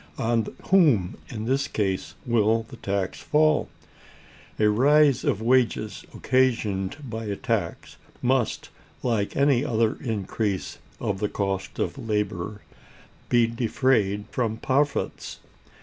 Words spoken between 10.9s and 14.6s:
of the cost of labor, be defrayed from